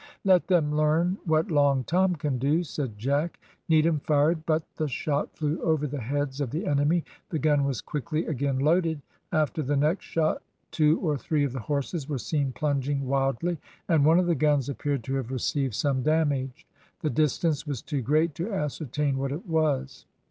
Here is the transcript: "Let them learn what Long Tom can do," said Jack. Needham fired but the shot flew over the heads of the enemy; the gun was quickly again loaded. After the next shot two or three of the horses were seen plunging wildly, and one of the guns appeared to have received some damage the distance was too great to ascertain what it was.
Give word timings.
"Let 0.25 0.47
them 0.47 0.75
learn 0.75 1.19
what 1.25 1.51
Long 1.51 1.83
Tom 1.83 2.15
can 2.15 2.39
do," 2.39 2.63
said 2.63 2.97
Jack. 2.97 3.39
Needham 3.69 3.99
fired 3.99 4.47
but 4.47 4.63
the 4.77 4.87
shot 4.87 5.37
flew 5.37 5.61
over 5.61 5.85
the 5.85 5.99
heads 6.01 6.41
of 6.41 6.49
the 6.49 6.65
enemy; 6.65 7.03
the 7.29 7.37
gun 7.37 7.65
was 7.65 7.81
quickly 7.81 8.25
again 8.25 8.57
loaded. 8.57 9.03
After 9.31 9.61
the 9.61 9.75
next 9.77 10.05
shot 10.05 10.41
two 10.71 10.99
or 11.01 11.19
three 11.19 11.43
of 11.43 11.53
the 11.53 11.59
horses 11.59 12.09
were 12.09 12.17
seen 12.17 12.51
plunging 12.51 13.05
wildly, 13.05 13.59
and 13.87 14.03
one 14.03 14.17
of 14.17 14.25
the 14.25 14.33
guns 14.33 14.69
appeared 14.69 15.03
to 15.03 15.13
have 15.13 15.29
received 15.29 15.75
some 15.75 16.01
damage 16.01 16.65
the 17.01 17.09
distance 17.11 17.67
was 17.67 17.83
too 17.83 18.01
great 18.01 18.33
to 18.33 18.51
ascertain 18.51 19.19
what 19.19 19.31
it 19.31 19.45
was. 19.47 20.07